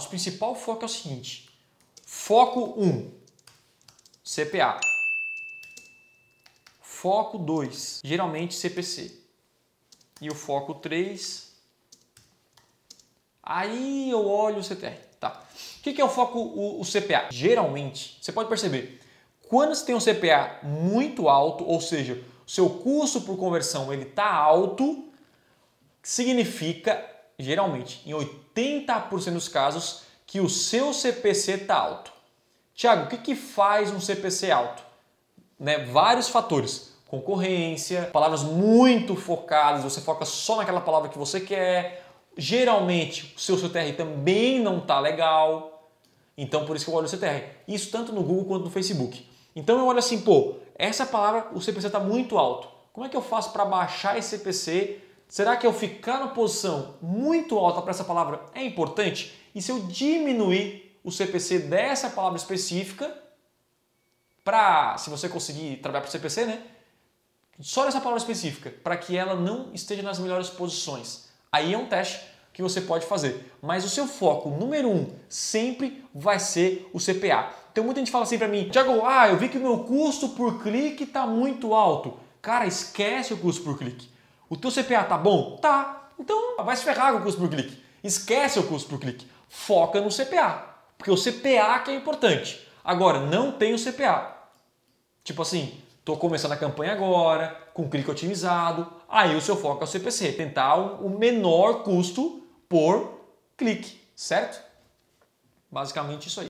nosso 0.00 0.08
principal 0.08 0.54
foco 0.54 0.82
é 0.82 0.86
o 0.86 0.88
seguinte: 0.88 1.50
foco 2.06 2.74
1, 2.80 3.10
CPA. 4.24 4.80
Foco 6.80 7.36
2, 7.36 8.00
geralmente 8.02 8.54
CPC. 8.54 9.18
E 10.20 10.28
o 10.30 10.34
foco 10.34 10.74
3, 10.74 11.54
aí 13.42 14.10
eu 14.10 14.26
olho 14.26 14.58
o 14.58 14.64
CTR. 14.64 14.98
Tá. 15.18 15.42
O 15.78 15.82
que 15.82 16.00
é 16.00 16.04
o 16.04 16.08
foco, 16.08 16.38
o, 16.38 16.80
o 16.80 16.84
CPA? 16.84 17.28
Geralmente, 17.30 18.18
você 18.20 18.32
pode 18.32 18.48
perceber, 18.48 19.00
quando 19.48 19.74
você 19.74 19.84
tem 19.84 19.94
um 19.94 20.00
CPA 20.00 20.60
muito 20.62 21.28
alto, 21.28 21.64
ou 21.64 21.80
seja, 21.80 22.22
seu 22.46 22.68
custo 22.68 23.22
por 23.22 23.36
conversão 23.38 23.92
ele 23.92 24.04
está 24.04 24.30
alto, 24.30 25.08
significa, 26.02 27.06
geralmente, 27.40 28.02
em 28.06 28.12
80% 28.12 29.32
dos 29.32 29.48
casos, 29.48 30.02
que 30.26 30.40
o 30.40 30.48
seu 30.48 30.92
CPC 30.92 31.52
está 31.52 31.76
alto. 31.76 32.12
Tiago, 32.74 33.04
o 33.04 33.08
que, 33.08 33.18
que 33.18 33.34
faz 33.34 33.90
um 33.90 34.00
CPC 34.00 34.50
alto? 34.50 34.82
Né, 35.58 35.84
vários 35.84 36.28
fatores 36.28 36.90
concorrência, 37.10 38.08
palavras 38.12 38.44
muito 38.44 39.16
focadas, 39.16 39.82
você 39.82 40.00
foca 40.00 40.24
só 40.24 40.54
naquela 40.56 40.80
palavra 40.80 41.08
que 41.08 41.18
você 41.18 41.40
quer. 41.40 42.06
Geralmente 42.36 43.34
o 43.36 43.40
seu 43.40 43.58
CTR 43.58 43.96
também 43.96 44.60
não 44.60 44.78
está 44.78 45.00
legal, 45.00 45.90
então 46.38 46.64
por 46.64 46.76
isso 46.76 46.84
que 46.84 46.90
eu 46.90 46.94
olho 46.94 47.06
o 47.06 47.10
CTR. 47.10 47.42
Isso 47.66 47.90
tanto 47.90 48.12
no 48.12 48.22
Google 48.22 48.44
quanto 48.44 48.64
no 48.64 48.70
Facebook. 48.70 49.28
Então 49.56 49.76
eu 49.76 49.86
olho 49.86 49.98
assim, 49.98 50.20
pô, 50.20 50.54
essa 50.76 51.04
palavra 51.04 51.48
o 51.52 51.60
CPC 51.60 51.88
está 51.88 51.98
muito 51.98 52.38
alto. 52.38 52.68
Como 52.92 53.04
é 53.04 53.08
que 53.08 53.16
eu 53.16 53.22
faço 53.22 53.50
para 53.50 53.64
baixar 53.64 54.16
esse 54.16 54.38
CPC? 54.38 55.00
Será 55.30 55.56
que 55.56 55.64
eu 55.64 55.72
ficar 55.72 56.18
na 56.18 56.26
posição 56.26 56.96
muito 57.00 57.56
alta 57.56 57.80
para 57.80 57.92
essa 57.92 58.02
palavra 58.02 58.40
é 58.52 58.64
importante? 58.64 59.32
E 59.54 59.62
se 59.62 59.70
eu 59.70 59.78
diminuir 59.78 60.98
o 61.04 61.12
CPC 61.12 61.60
dessa 61.60 62.10
palavra 62.10 62.36
específica, 62.36 63.16
para, 64.44 64.98
se 64.98 65.08
você 65.08 65.28
conseguir 65.28 65.76
trabalhar 65.76 66.02
para 66.02 66.08
o 66.08 66.10
CPC, 66.10 66.46
né? 66.46 66.60
só 67.60 67.84
nessa 67.84 68.00
palavra 68.00 68.18
específica, 68.18 68.74
para 68.82 68.96
que 68.96 69.16
ela 69.16 69.36
não 69.36 69.70
esteja 69.72 70.02
nas 70.02 70.18
melhores 70.18 70.48
posições. 70.48 71.28
Aí 71.52 71.74
é 71.74 71.78
um 71.78 71.86
teste 71.86 72.26
que 72.52 72.60
você 72.60 72.80
pode 72.80 73.06
fazer. 73.06 73.52
Mas 73.62 73.84
o 73.84 73.88
seu 73.88 74.08
foco 74.08 74.50
número 74.50 74.90
um 74.90 75.14
sempre 75.28 76.04
vai 76.12 76.40
ser 76.40 76.90
o 76.92 76.98
CPA. 76.98 77.54
Então 77.70 77.84
muita 77.84 78.00
gente 78.00 78.10
fala 78.10 78.24
assim 78.24 78.36
para 78.36 78.48
mim, 78.48 78.68
Tiago, 78.68 79.06
ah, 79.06 79.28
eu 79.28 79.36
vi 79.36 79.48
que 79.48 79.58
o 79.58 79.60
meu 79.60 79.84
custo 79.84 80.30
por 80.30 80.60
clique 80.60 81.04
está 81.04 81.24
muito 81.24 81.72
alto. 81.72 82.18
Cara, 82.42 82.66
esquece 82.66 83.32
o 83.32 83.38
custo 83.38 83.62
por 83.62 83.78
clique. 83.78 84.10
O 84.50 84.56
teu 84.56 84.70
CPA 84.70 85.04
tá 85.04 85.16
bom? 85.16 85.56
Tá. 85.56 86.10
Então 86.18 86.56
vai 86.62 86.76
se 86.76 86.84
ferrar 86.84 87.12
com 87.12 87.20
o 87.20 87.22
custo 87.22 87.40
por 87.40 87.48
clique. 87.48 87.82
Esquece 88.04 88.58
o 88.58 88.66
custo 88.66 88.90
por 88.90 89.00
clique. 89.00 89.26
Foca 89.48 89.98
no 90.02 90.10
CPA. 90.10 90.66
Porque 90.98 91.10
o 91.10 91.16
CPA 91.16 91.78
que 91.82 91.90
é 91.90 91.94
importante. 91.94 92.68
Agora, 92.84 93.20
não 93.20 93.52
tem 93.52 93.72
o 93.72 93.78
CPA. 93.78 94.36
Tipo 95.24 95.40
assim, 95.40 95.80
Estou 96.00 96.16
começando 96.16 96.50
a 96.50 96.56
campanha 96.56 96.92
agora, 96.92 97.68
com 97.72 97.88
clique 97.88 98.10
otimizado. 98.10 98.90
Aí 99.08 99.36
o 99.36 99.40
seu 99.40 99.54
foco 99.54 99.82
é 99.82 99.84
o 99.84 99.86
CPC, 99.86 100.32
tentar 100.32 100.74
o 100.74 101.08
menor 101.08 101.84
custo 101.84 102.42
por 102.68 103.20
clique, 103.56 104.00
certo? 104.16 104.60
Basicamente 105.70 106.26
isso 106.26 106.40
aí. 106.40 106.49